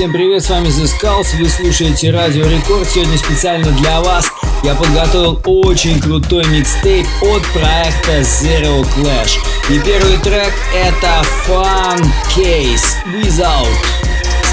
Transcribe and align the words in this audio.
Всем 0.00 0.12
привет, 0.12 0.42
с 0.42 0.48
вами 0.48 0.68
The 0.68 0.84
Skulls, 0.84 1.36
вы 1.38 1.46
слушаете 1.50 2.10
Радио 2.10 2.46
Рекорд. 2.46 2.88
Сегодня 2.88 3.18
специально 3.18 3.70
для 3.70 4.00
вас 4.00 4.32
я 4.64 4.74
подготовил 4.74 5.38
очень 5.44 6.00
крутой 6.00 6.46
микстейп 6.46 7.06
от 7.20 7.42
проекта 7.48 8.20
Zero 8.20 8.82
Clash. 8.96 9.32
И 9.68 9.78
первый 9.80 10.16
трек 10.16 10.54
это 10.74 11.22
Fun 11.46 12.02
Case 12.34 12.80
Without. 13.12 13.68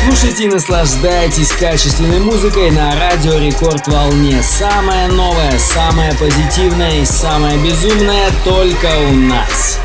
Слушайте 0.04 0.44
и 0.44 0.48
наслаждайтесь 0.50 1.54
качественной 1.54 2.20
музыкой 2.20 2.70
на 2.72 2.94
Радио 3.00 3.38
Рекорд 3.38 3.88
Волне. 3.88 4.44
Самое 4.44 5.08
новое, 5.08 5.58
самое 5.60 6.12
позитивное 6.16 7.00
и 7.00 7.06
самое 7.06 7.58
безумное 7.60 8.32
только 8.44 8.88
у 9.10 9.14
нас. 9.14 9.80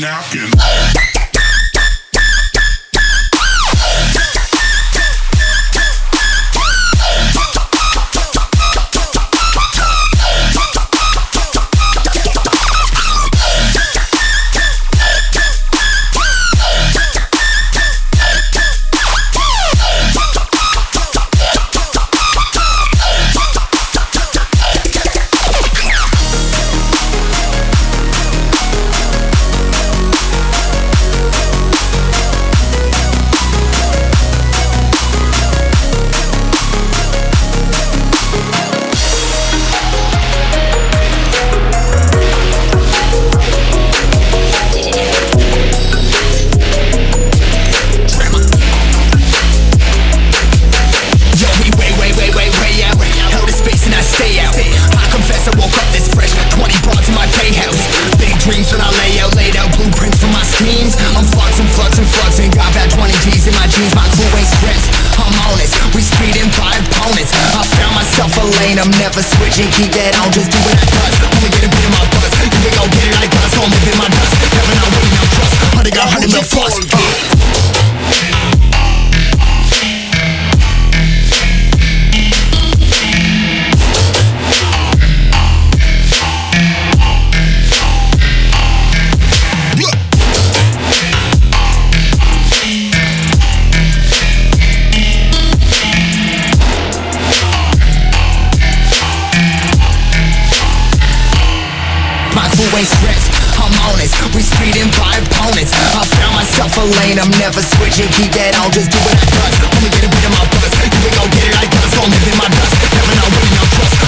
napkin. 0.00 1.03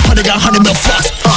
Hundred 0.07 0.25
got 0.25 0.41
hundred 0.41 0.62
mil 0.65 0.75
flux. 0.75 1.36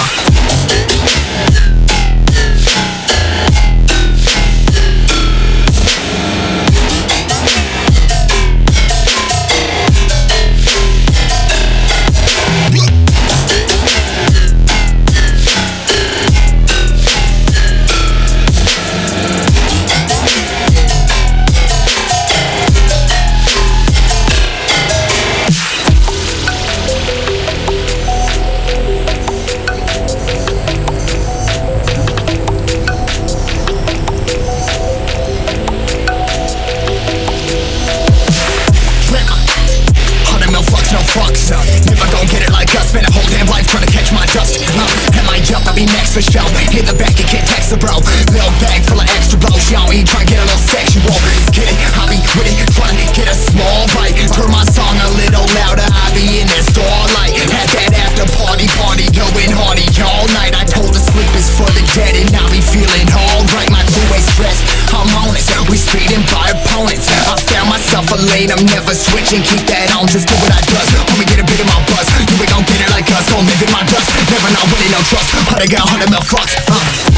lane, 68.39 68.51
I'm 68.51 68.65
never 68.71 68.95
switching. 68.95 69.43
Keep 69.43 69.67
that 69.67 69.91
on, 69.99 70.07
just 70.07 70.27
do 70.27 70.35
what 70.39 70.51
I 70.55 70.61
does 70.63 70.87
Homie, 70.95 71.27
get 71.27 71.39
a 71.39 71.45
bit 71.45 71.59
of 71.59 71.67
my 71.67 71.79
buzz. 71.91 72.07
You 72.15 72.39
ain't 72.39 72.51
gon' 72.51 72.63
get 72.63 72.79
it 72.79 72.89
like 72.95 73.07
us. 73.11 73.27
Gon' 73.27 73.43
live 73.43 73.59
in 73.59 73.71
my 73.71 73.83
dust. 73.83 74.07
Never 74.31 74.51
not 74.55 74.65
winning, 74.71 74.91
no 74.95 75.01
trust. 75.11 75.27
Hunter 75.51 75.67
got 75.67 75.83
hundred 75.89 76.09
mil 76.11 76.23
fucks? 76.23 76.55
Uh. 76.71 77.08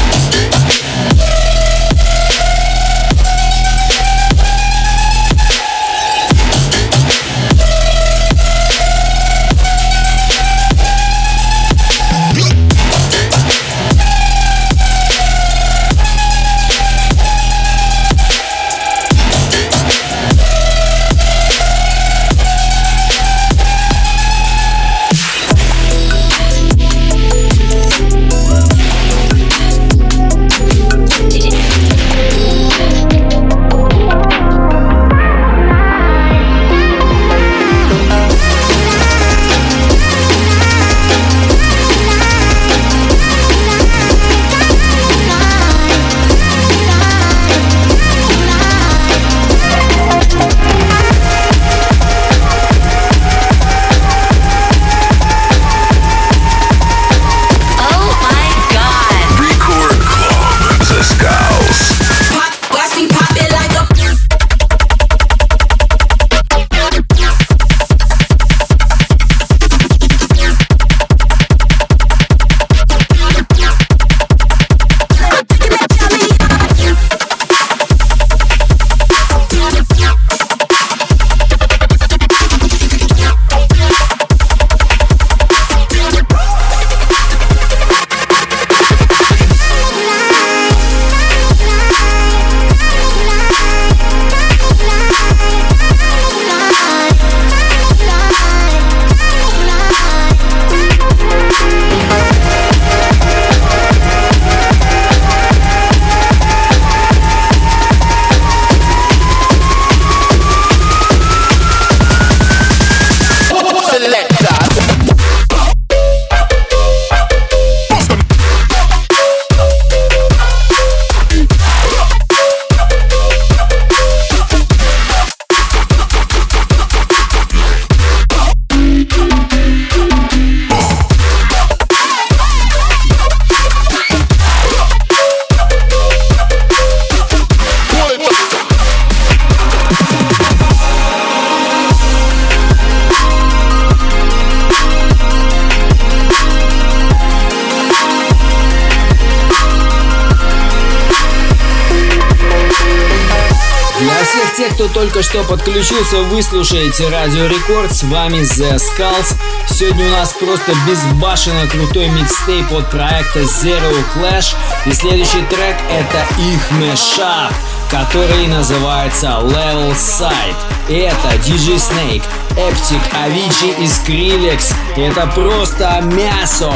Тех, 154.62 154.74
кто 154.74 154.86
только 154.88 155.24
что 155.24 155.42
подключился, 155.42 156.18
вы 156.30 156.40
слушаете 156.40 157.08
Радио 157.08 157.46
Рекорд, 157.46 157.92
с 157.92 158.04
вами 158.04 158.42
The 158.42 158.76
Skulls. 158.76 159.34
Сегодня 159.68 160.06
у 160.06 160.10
нас 160.10 160.34
просто 160.34 160.72
безбашенно 160.86 161.66
крутой 161.66 162.08
микстейп 162.10 162.70
от 162.70 162.88
проекта 162.88 163.40
Zero 163.40 163.92
Clash. 164.14 164.54
И 164.86 164.92
следующий 164.92 165.42
трек 165.50 165.76
это 165.90 166.24
их 166.40 166.70
мешап, 166.78 167.52
который 167.90 168.46
называется 168.46 169.40
Level 169.42 169.94
Side. 169.94 170.54
И 170.88 170.94
это 170.94 171.28
DJ 171.44 171.78
Snake, 171.78 172.22
Эптик, 172.56 173.02
Avicii 173.14 173.82
и 173.82 173.86
Skrillex. 173.86 174.72
Это 174.96 175.26
просто 175.34 176.02
мясо. 176.04 176.72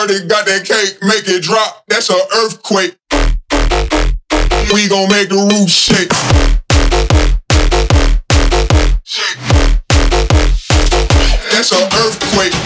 Shorty 0.00 0.26
got 0.26 0.46
that 0.46 0.64
cake, 0.64 0.96
make 1.02 1.28
it 1.28 1.42
drop. 1.42 1.84
That's 1.88 2.08
an 2.08 2.16
earthquake. 2.36 2.96
We 4.72 4.88
gon' 4.88 5.10
make 5.10 5.28
the 5.28 5.36
roof 5.36 5.68
shake. 5.68 6.08
Shake. 9.04 9.36
That's 11.52 11.72
an 11.72 11.84
earthquake. 12.00 12.56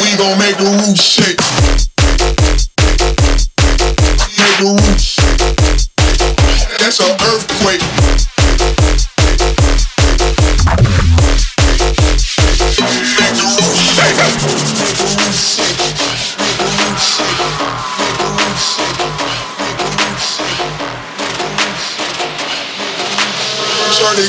We 0.00 0.16
gon' 0.16 0.38
make 0.38 0.56
the 0.56 0.72
roof 0.72 0.96
shake. 0.96 1.36
Make 4.40 4.56
the 4.56 4.72
roof 4.72 4.98
shake. 4.98 5.36
That's 6.78 6.98
an 7.00 7.12
earthquake. 7.28 7.97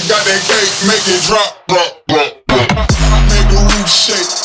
Got 0.07 0.23
that 0.23 0.41
cake, 0.47 0.71
make 0.87 1.03
it 1.09 1.21
drop, 1.27 1.65
drop, 1.67 1.91
drop, 2.07 2.31
drop. 2.47 2.69
Make 3.27 3.47
the 3.51 3.59
roof 3.59 3.89
shake, 3.89 4.38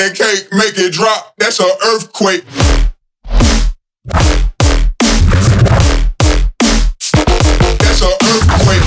that 0.00 0.16
cake, 0.16 0.48
make 0.52 0.78
it 0.78 0.92
drop. 0.92 1.34
That's 1.36 1.60
an 1.60 1.66
earthquake. 1.88 2.44
That's 7.78 8.02
an 8.02 8.12
earthquake. 8.32 8.86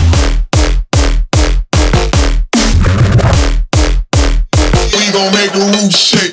We 4.98 5.12
gon' 5.12 5.32
make 5.34 5.52
the 5.52 5.60
roof 5.78 5.94
shake. 5.94 6.33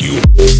You. 0.00 0.55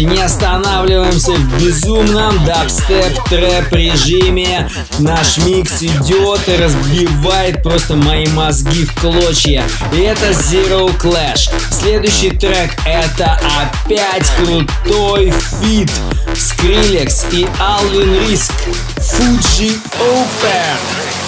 Дальше, 0.00 0.16
не 0.16 0.22
останавливаемся 0.22 1.32
в 1.32 1.62
безумном 1.62 2.44
дабстеп 2.44 3.22
трэп 3.28 3.72
режиме. 3.72 4.68
Наш 4.98 5.38
микс 5.38 5.82
идет 5.82 6.48
и 6.48 6.56
разбивает 6.56 7.62
просто 7.62 7.96
мои 7.96 8.26
мозги 8.28 8.84
в 8.84 8.94
клочья. 9.00 9.64
И 9.92 10.00
это 10.00 10.30
Zero 10.30 10.90
Clash. 10.98 11.50
Следующий 11.70 12.30
трек 12.30 12.70
это 12.86 13.38
опять 13.60 14.30
крутой 14.38 15.32
фит. 15.60 15.90
Skrillex 16.34 17.26
и 17.32 17.46
Alvin 17.58 18.28
Риск. 18.28 18.52
Fuji 18.96 19.78
Open. 19.98 21.19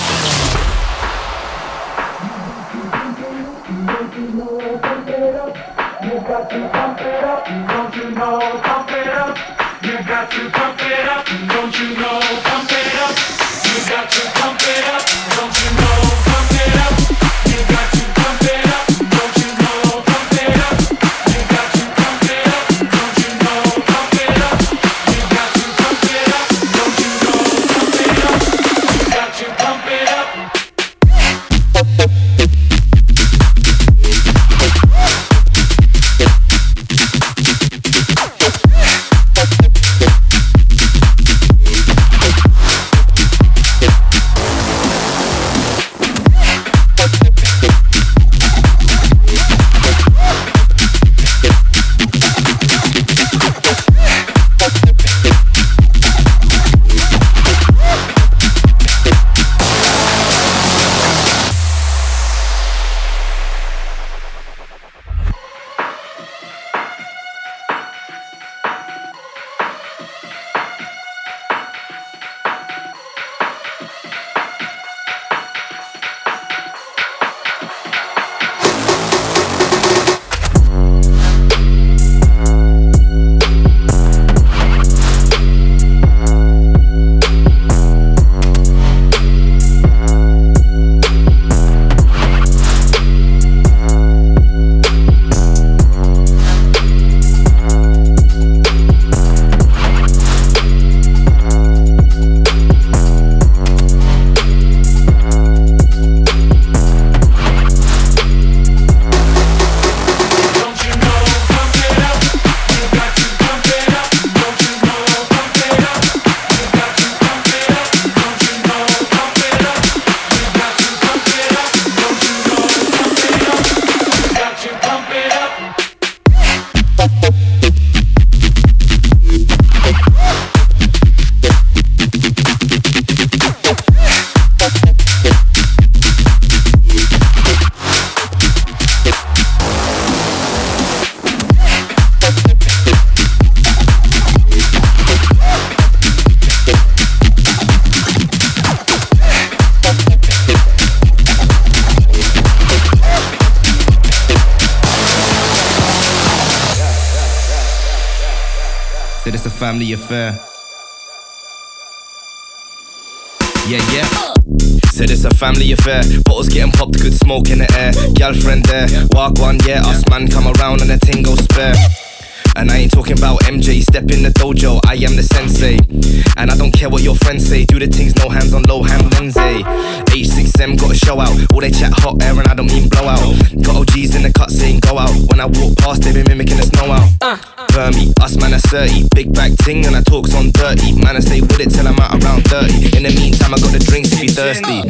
Ting 189.65 189.87
and 189.87 189.97
I 189.97 190.03
talks 190.03 190.35
on 190.35 190.51
dirty. 190.51 190.93
Man, 190.93 191.17
I 191.17 191.21
stay 191.21 191.41
with 191.41 191.61
it 191.61 191.71
till 191.71 191.87
I'm 191.87 191.99
out 191.99 192.23
around 192.23 192.43
30. 192.49 192.97
In 192.97 193.05
the 193.05 193.15
meantime, 193.15 193.55
I 193.55 193.59
got 193.59 193.73
the 193.73 193.79
drinks 193.79 194.13
if 194.13 194.23
you 194.23 194.31
thirsty. 194.31 194.83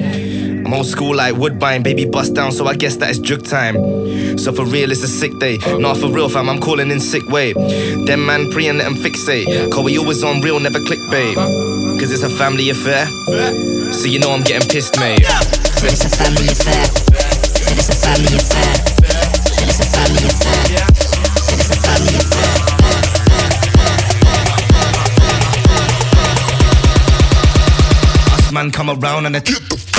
I'm 0.64 0.72
old 0.72 0.86
school 0.86 1.14
like 1.14 1.34
Woodbine, 1.36 1.82
baby 1.82 2.04
bust 2.04 2.34
down, 2.34 2.52
so 2.52 2.66
I 2.66 2.74
guess 2.74 2.96
that 2.96 3.10
is 3.10 3.18
jug 3.18 3.44
time. 3.44 3.74
So 4.38 4.52
for 4.52 4.64
real, 4.64 4.90
it's 4.90 5.02
a 5.02 5.08
sick 5.08 5.32
day. 5.38 5.58
Not 5.78 5.98
for 5.98 6.08
real, 6.08 6.28
fam, 6.28 6.48
I'm 6.48 6.60
calling 6.60 6.90
in 6.90 7.00
sick 7.00 7.26
way. 7.28 7.52
Them 8.06 8.24
man 8.26 8.50
pre 8.52 8.68
and 8.68 8.78
let 8.78 8.84
them 8.84 8.94
fixate. 8.94 9.46
Cause 9.72 9.84
we 9.84 9.98
always 9.98 10.22
on 10.22 10.40
real, 10.40 10.58
never 10.60 10.78
clickbait. 10.78 11.34
Cause 12.00 12.10
it's 12.10 12.22
a 12.22 12.30
family 12.30 12.70
affair. 12.70 13.06
So 13.92 14.06
you 14.06 14.18
know 14.18 14.32
I'm 14.32 14.42
getting 14.42 14.68
pissed, 14.68 14.98
mate. 14.98 15.24
Said 15.24 15.92
it's 15.92 16.04
a 16.04 16.08
family 16.08 16.48
affair. 16.48 16.84
Said 17.60 17.78
it's 17.78 17.88
a 17.88 17.94
family 17.94 18.34
affair. 18.36 18.70
Said 19.52 19.68
it's 19.68 19.80
a 19.80 19.86
family 19.92 20.24
affair. 20.24 20.86
Said 21.36 21.58
it's 21.60 21.70
a 21.70 21.76
family 21.76 22.14
affair. 22.16 22.71
Man 28.62 28.70
come 28.70 28.90
around 28.90 29.26
and 29.26 29.34
they 29.34 29.40
Get 29.40 29.68
the 29.68 29.91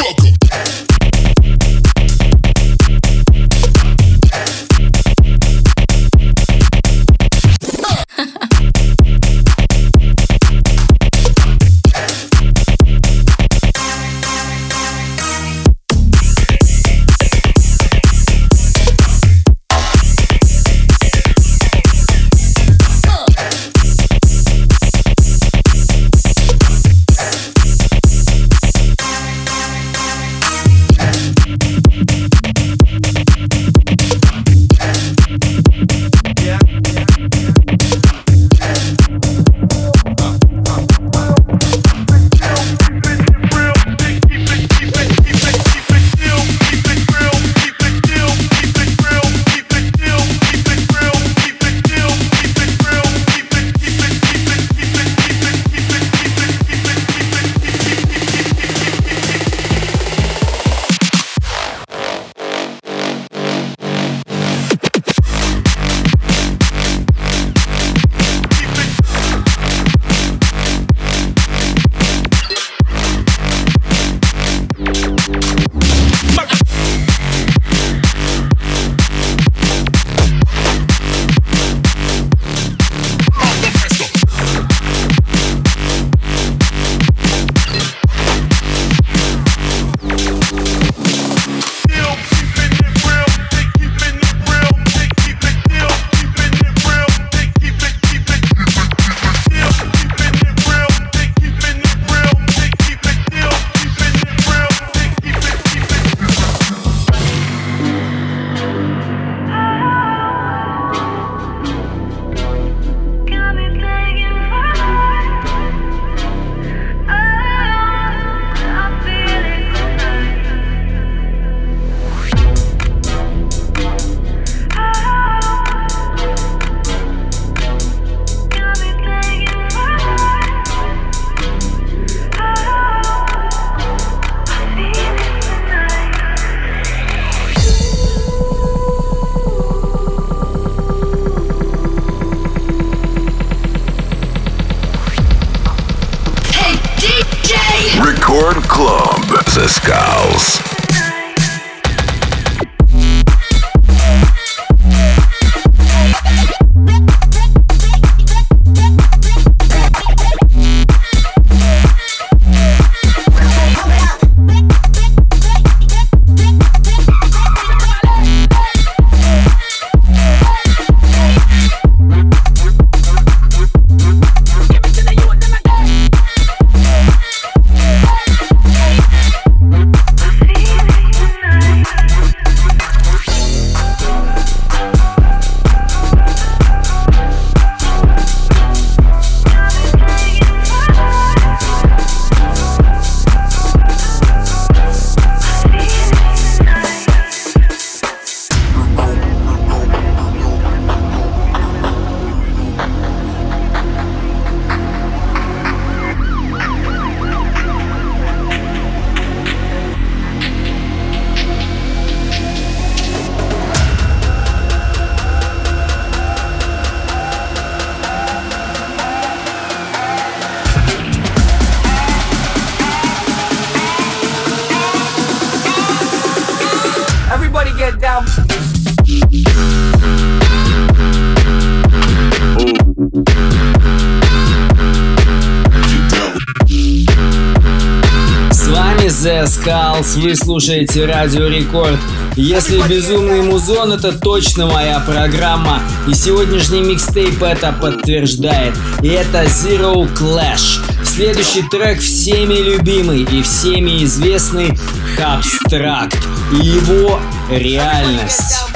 Халс, 239.64 240.16
вы 240.18 240.36
слушаете 240.36 241.05
Радио 241.05 241.47
Рекорд. 241.47 241.97
Если 242.36 242.82
безумный 242.82 243.41
музон, 243.41 243.93
это 243.93 244.11
точно 244.11 244.68
моя 244.68 244.99
программа. 244.99 245.80
И 246.05 246.14
сегодняшний 246.14 246.82
микстейп 246.82 247.41
это 247.41 247.72
подтверждает. 247.72 248.76
И 249.01 249.07
это 249.07 249.43
Zero 249.45 250.05
Clash. 250.16 250.82
Следующий 251.05 251.64
трек 251.70 252.01
всеми 252.01 252.55
любимый 252.55 253.22
и 253.22 253.41
всеми 253.41 254.03
известный 254.03 254.78
Хабстракт 255.16 256.18
и 256.51 256.66
его 256.66 257.22
реальность. 257.49 258.72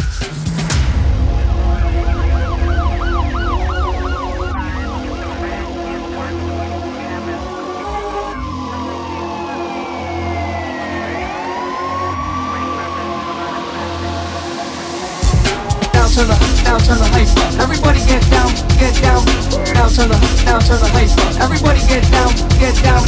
Everybody 20.70 21.80
get 21.88 22.04
down, 22.12 22.28
get 22.60 22.76
down. 22.84 23.02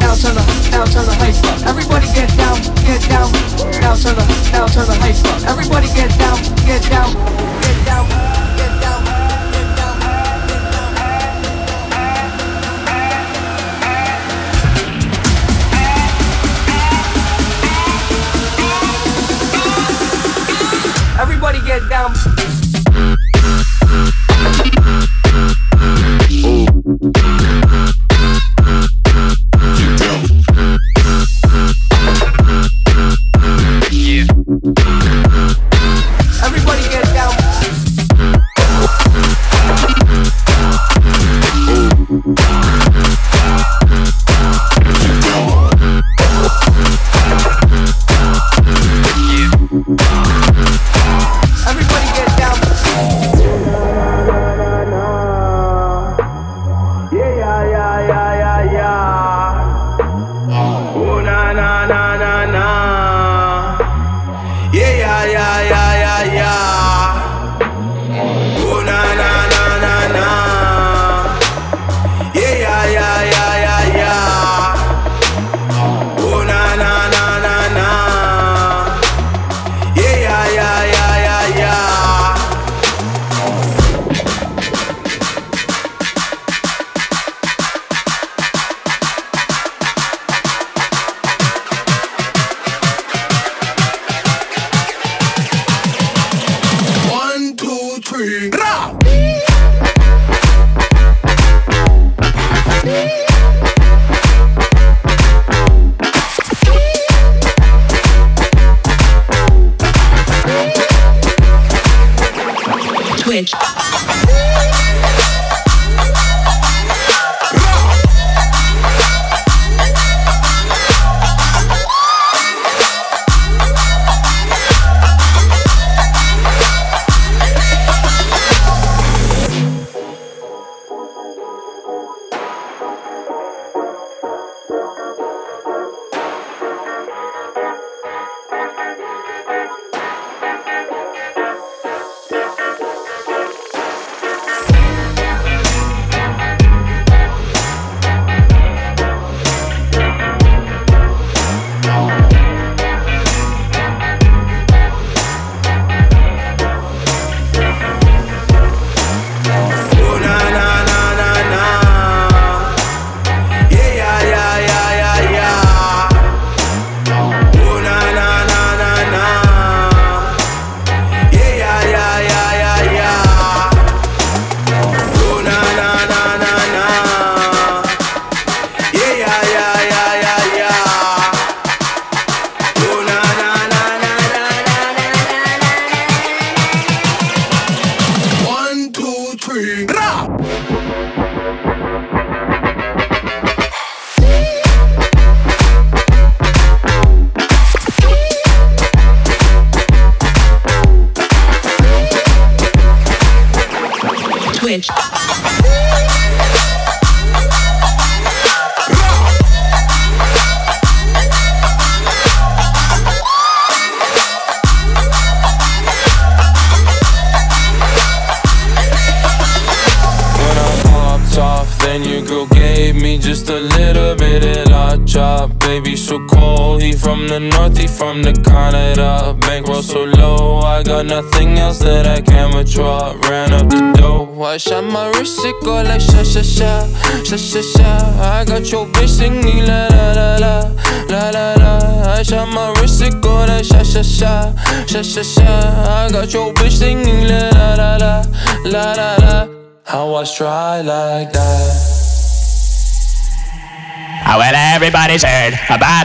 Now 0.00 0.14
turn 0.16 0.34
the, 0.34 0.40
now 0.70 0.86
turn 0.86 1.04
the 1.04 1.12
hype 1.20 1.44
up. 1.44 1.68
Everybody 1.68 2.06
get 2.14 2.28
down, 2.38 2.56
get 2.88 3.02
down. 3.06 3.30
Now 3.82 3.94
turn 3.94 4.16
the, 4.16 4.24
now 4.50 4.66
turn 4.66 4.86
the 4.86 4.96
hype 4.96 5.20
up. 5.28 5.44
Everybody 5.46 5.88
get 5.88 6.08
down, 6.18 6.40
get 6.64 6.80
down, 6.88 7.12
get 7.60 7.84
down, 7.84 8.08
get 8.56 8.80
down. 8.80 9.02
Everybody 21.20 21.60
get 21.60 21.88
down. 21.90 22.61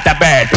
Heard 0.05 0.15
about 0.15 0.56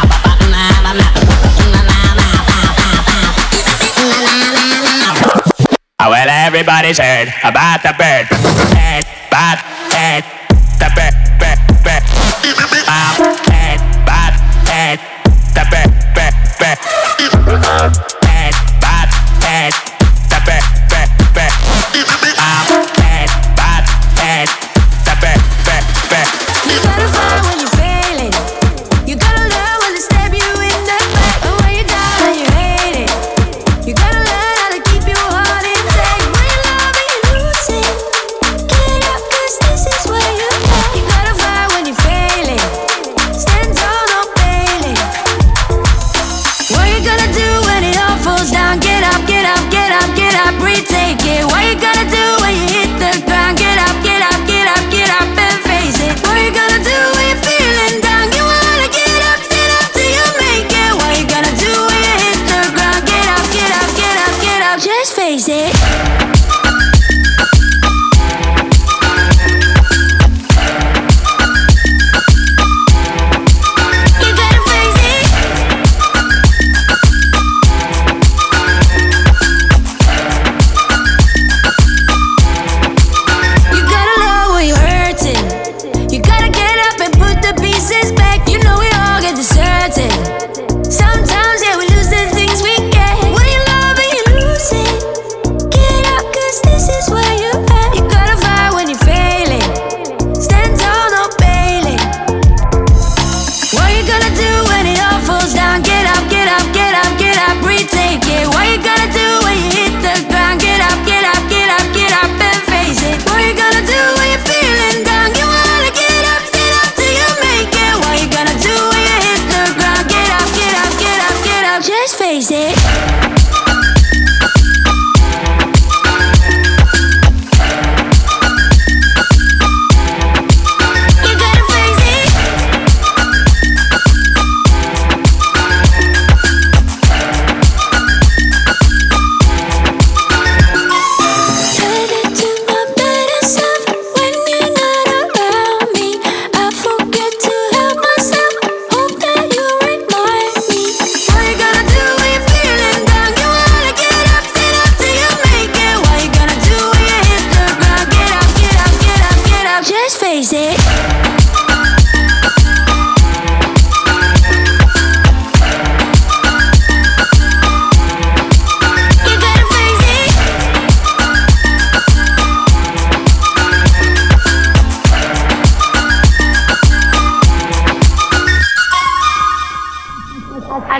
everybody's 6.61 6.99
heard 6.99 7.27
about 7.43 7.81
the 7.81 7.89
bird. 7.97 8.29
Bird, 9.33 9.70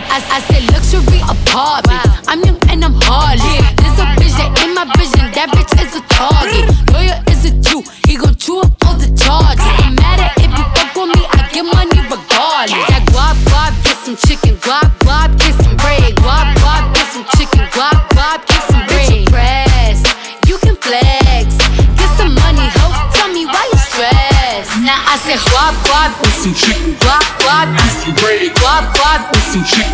I, 0.09 0.17
I, 0.17 0.39
said 0.41 0.63
luxury 0.71 1.21
apartment. 1.21 2.01
I'm 2.27 2.41
young 2.43 2.57
and 2.69 2.83
I'm 2.83 2.95
heartless. 3.05 3.61
There's 3.77 3.99
a 3.99 4.07
bitch 4.17 4.35
that 4.39 4.51
in 4.63 4.73
my 4.73 4.87
vision. 4.97 5.29
That 5.35 5.51
bitch 5.53 5.73
is 5.77 5.93
a 5.95 6.03
target. 6.09 6.65
Lawyer 6.89 7.19
is 7.29 7.45
a 7.45 7.51
Jew. 7.61 7.83
He 8.07 8.17
gon' 8.17 8.35
chew 8.35 8.59
up 8.61 8.71
all 8.85 8.95
the 8.95 9.11
charges. 9.13 9.61
No 9.83 9.93
matter 10.01 10.27
if 10.41 10.49
you 10.49 10.65
fuck 10.73 10.95
with 10.95 11.13
me, 11.13 11.21
I 11.29 11.45
get 11.53 11.65
money 11.67 11.99
regardless. 12.09 12.87
That 12.89 13.03
guap 13.13 13.37
guap, 13.51 13.73
get 13.85 13.97
some 14.01 14.17
chicken. 14.25 14.57
Guap 14.63 14.89
guap, 15.05 15.29
get 15.37 15.53
some 15.59 15.75
bread. 15.77 16.15
Guap 16.17 16.47
guap, 16.59 16.83
get 16.95 17.07
some 17.13 17.27
chicken. 17.37 17.63
Guap 17.75 17.99
guap, 18.15 18.39
get 18.47 18.63
some 18.71 18.83
bread. 18.87 19.11
Impressed. 19.11 20.07
You 20.47 20.57
can 20.59 20.75
flex. 20.81 21.55
Get 21.99 22.11
some 22.17 22.33
money, 22.41 22.67
ho. 22.79 22.85
Tell 23.15 23.29
me 23.31 23.45
why 23.45 23.63
you 23.69 23.79
stressed. 23.79 24.81
Now 24.81 24.97
I 25.07 25.15
said 25.21 25.39
guap 25.51 25.75
guap, 25.87 26.09
get 26.23 26.35
some 26.41 26.55
chicken. 26.57 26.95
Guap 26.99 27.25
guap, 27.43 27.67
get 27.75 27.91
some 28.01 28.15
bread. 28.19 28.49
Guap 28.59 28.83
guap, 28.97 29.19
get 29.31 29.43
some 29.51 29.65
chicken. 29.67 29.90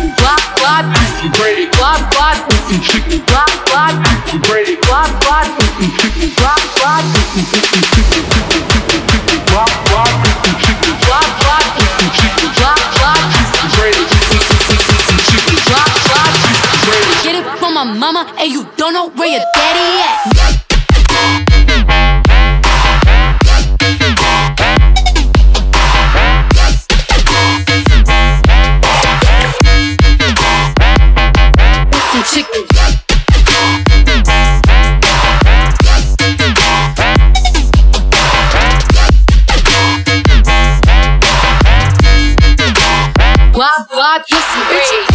Bitch, 44.56 45.07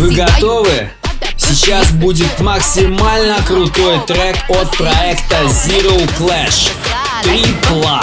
Вы 0.00 0.12
готовы? 0.12 0.88
Сейчас 1.36 1.90
будет 1.92 2.40
максимально 2.40 3.36
крутой 3.46 4.00
трек 4.06 4.34
от 4.48 4.74
проекта 4.74 5.42
Zero 5.44 6.10
Clash. 6.18 6.70
Трипла. 7.22 8.02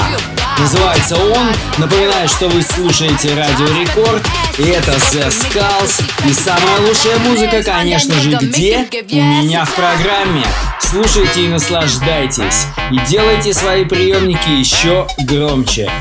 Называется 0.59 1.15
он. 1.17 1.47
Напоминаю, 1.79 2.29
что 2.29 2.49
вы 2.49 2.61
слушаете 2.61 3.33
Радио 3.33 3.65
Рекорд. 3.79 4.23
И 4.59 4.65
это 4.65 4.91
The 4.91 5.27
Skulls. 5.29 6.03
И 6.29 6.33
самая 6.33 6.81
лучшая 6.81 7.17
музыка, 7.17 7.63
конечно 7.63 8.13
же, 8.21 8.37
где? 8.43 8.87
У 9.09 9.15
меня 9.15 9.65
в 9.65 9.73
программе. 9.73 10.45
Слушайте 10.79 11.45
и 11.45 11.47
наслаждайтесь. 11.47 12.67
И 12.91 12.99
делайте 13.09 13.55
свои 13.55 13.85
приемники 13.85 14.49
еще 14.49 15.07
громче. 15.17 15.91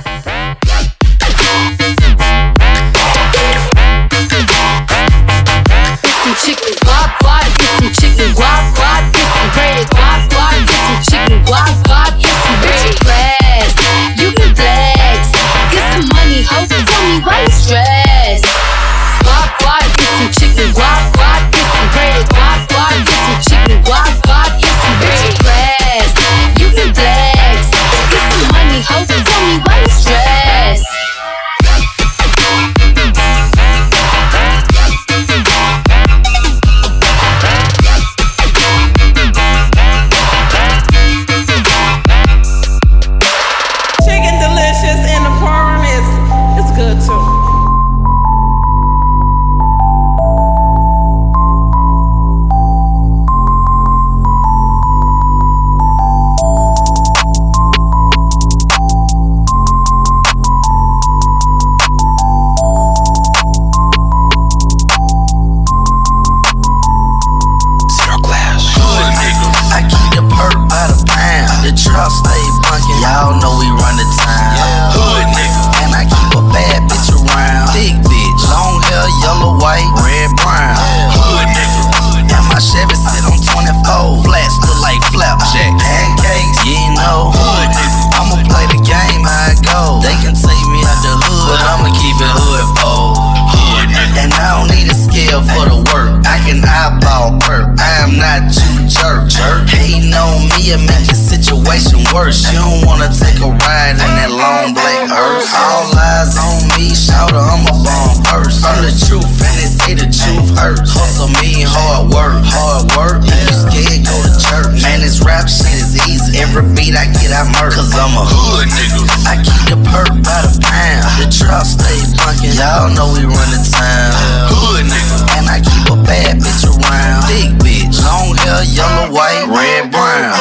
worse. 102.27 102.43
You 102.51 102.59
don't 102.59 102.83
wanna 102.87 103.09
take 103.15 103.39
a 103.39 103.51
ride 103.51 103.95
in 103.95 104.13
that 104.19 104.31
long 104.35 104.75
black 104.75 105.07
hearse. 105.07 105.47
All 105.55 105.87
eyes 105.95 106.35
on 106.35 106.67
me, 106.75 106.91
shouter, 106.91 107.39
I'm 107.39 107.63
a 107.71 107.75
bomb 107.87 108.19
first. 108.27 108.67
Tell 108.67 108.75
the 108.83 108.91
truth, 109.07 109.31
and 109.47 109.55
they 109.55 109.71
say 109.71 109.93
the 109.95 110.09
truth 110.11 110.51
hurts. 110.59 110.91
Hustle 110.91 111.31
me, 111.39 111.63
hard 111.63 112.11
work, 112.11 112.43
hard 112.51 112.91
work. 112.99 113.23
If 113.23 113.39
you 113.47 113.55
scared, 113.55 114.03
go 114.03 114.17
to 114.27 114.33
church. 114.43 114.83
Man, 114.83 115.01
this 115.01 115.23
rap 115.23 115.47
shit 115.47 115.71
is 115.71 115.95
easy. 116.11 116.43
Every 116.43 116.67
beat 116.75 116.99
I 116.99 117.07
get, 117.15 117.31
I 117.31 117.47
murk. 117.63 117.79
Cause 117.79 117.95
I'm 117.95 118.11
a 118.19 118.27
hood 118.27 118.69
nigga. 118.75 119.07
I 119.31 119.39
keep 119.39 119.63
the 119.71 119.79
perk 119.87 120.11
by 120.27 120.39
the 120.43 120.53
pound. 120.59 121.07
The 121.23 121.31
truck 121.31 121.63
stay 121.63 122.03
bunkin'. 122.19 122.59
Y'all 122.59 122.91
know 122.91 123.15
we 123.15 123.23
run 123.23 123.51
the 123.55 123.63
town. 123.63 124.11
Hood 124.51 124.91
nigga. 124.91 125.17
And 125.39 125.47
I 125.47 125.63
keep 125.63 125.87
a 125.95 125.97
bad 126.03 126.43
bitch 126.43 126.67
around. 126.67 127.23
Thick 127.31 127.55
bitch, 127.63 128.03
long 128.03 128.35
hair, 128.43 128.67
yellow, 128.67 129.15
white, 129.15 129.47
red, 129.47 129.95
brown. 129.95 130.35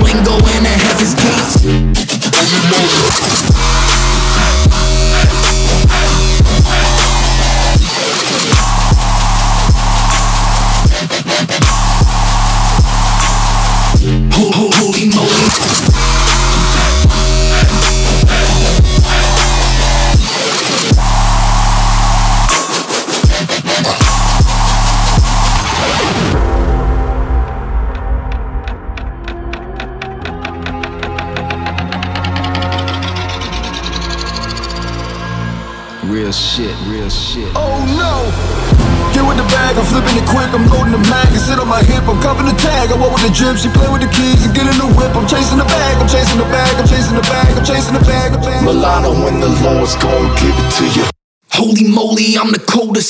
so 0.00 0.21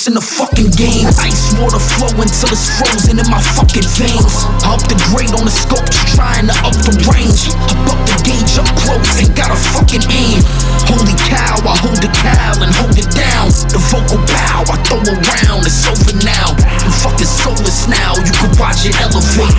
in 0.06 0.14
the 0.14 0.24
fucking 0.24 0.72
game. 0.74 1.06
Ice 1.20 1.54
water 1.60 1.78
flowing 1.78 2.26
till 2.26 2.50
it's 2.50 2.66
frozen 2.74 3.20
in 3.22 3.28
my 3.30 3.38
fucking 3.54 3.86
veins. 3.94 4.34
I 4.66 4.74
up 4.74 4.82
the 4.90 4.98
grade 5.12 5.30
on 5.36 5.46
the 5.46 5.54
scope, 5.54 5.84
trying 6.16 6.50
to 6.50 6.56
up 6.66 6.74
the 6.82 6.94
range. 7.06 7.52
Up 7.86 7.92
up 7.92 8.00
the 8.08 8.16
gauge, 8.26 8.58
up 8.58 8.66
close 8.82 9.20
and 9.22 9.30
got 9.38 9.54
a 9.54 9.58
fucking 9.74 10.02
aim. 10.10 10.42
Holy 10.90 11.14
cow, 11.28 11.60
I 11.62 11.74
hold 11.78 12.00
the 12.02 12.10
cow 12.18 12.56
and 12.64 12.72
hold 12.74 12.98
it 12.98 13.06
down. 13.14 13.54
The 13.70 13.78
vocal 13.92 14.18
bow, 14.26 14.66
I 14.66 14.76
throw 14.88 15.02
around, 15.06 15.68
it's 15.68 15.86
over 15.86 16.16
now. 16.26 16.56
You 16.82 16.90
fucking 17.04 17.30
soulless 17.30 17.86
now, 17.86 18.18
you 18.18 18.32
can 18.32 18.50
watch 18.58 18.82
it 18.88 18.96
elevate. 18.98 19.54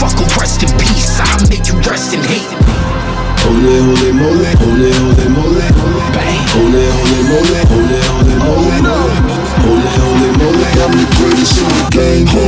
Fuck 0.00 0.16
a 0.16 0.26
rest 0.40 0.64
in 0.64 0.70
peace, 0.80 1.20
i 1.20 1.28
make 1.52 1.68
you 1.68 1.76
rest 1.84 2.14
in 2.16 2.24
hate. 2.24 2.48
Holy, 3.44 3.84
holy 3.84 4.12
moly, 4.16 4.52
holy, 4.56 4.92
holy. 4.96 5.03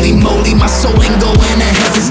holy 0.06 0.22
moly, 0.22 0.54
my 0.54 0.66
soul 0.66 1.02
ain't 1.02 1.20
going 1.20 1.34
to 1.34 1.64
heaven's 1.64 2.10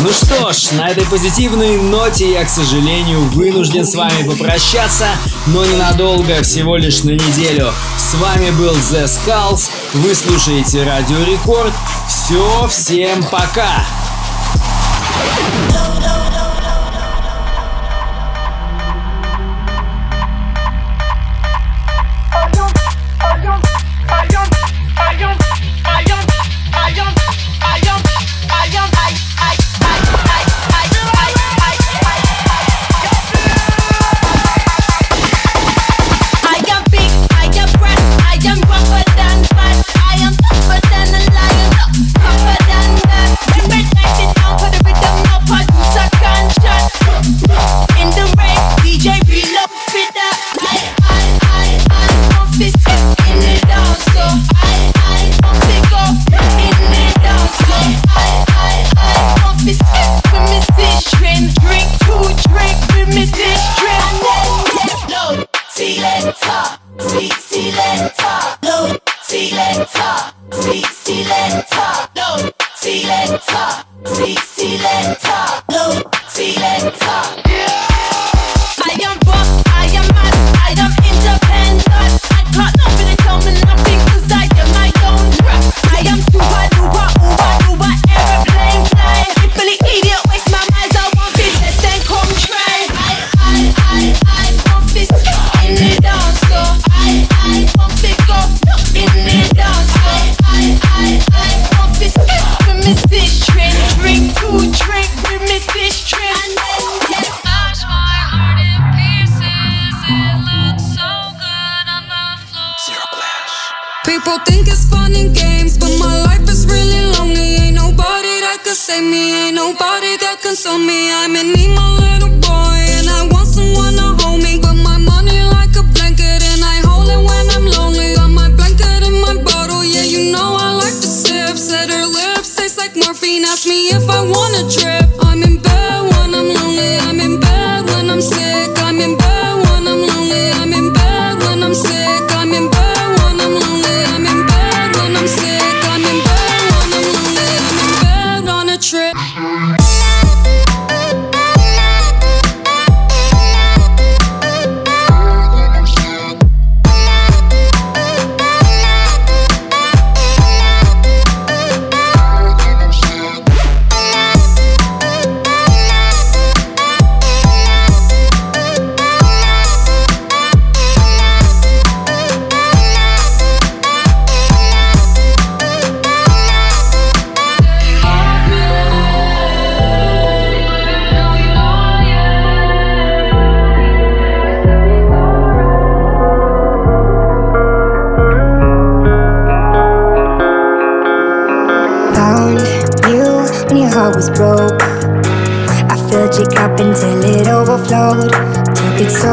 Ну 0.00 0.12
что 0.12 0.52
ж, 0.52 0.72
на 0.72 0.90
этой 0.90 1.04
позитивной 1.06 1.76
ноте 1.76 2.32
я, 2.32 2.44
к 2.44 2.48
сожалению, 2.48 3.20
вынужден 3.30 3.84
с 3.84 3.94
вами 3.96 4.22
попрощаться, 4.22 5.08
но 5.48 5.64
ненадолго, 5.66 6.42
всего 6.42 6.76
лишь 6.76 7.02
на 7.02 7.10
неделю. 7.10 7.72
С 7.96 8.14
вами 8.14 8.50
был 8.52 8.74
The 8.74 9.04
Skulls, 9.04 9.70
вы 9.94 10.14
слушаете 10.14 10.84
Радио 10.84 11.18
Рекорд. 11.24 11.74
Все, 12.06 12.68
всем 12.68 13.24
пока! 13.24 13.97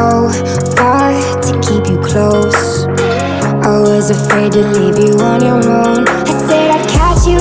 so 0.06 0.28
far 0.76 1.12
to 1.42 1.52
keep 1.66 1.84
you 1.90 1.98
close. 2.00 2.86
I 3.66 3.80
was 3.80 4.10
afraid 4.10 4.52
to 4.52 4.62
leave 4.76 4.98
you 5.04 5.18
on 5.18 5.40
your 5.42 5.62
own. 5.82 6.06
I 6.06 6.34
said 6.46 6.70
I'd 6.76 6.88
catch 6.88 7.26
you 7.26 7.38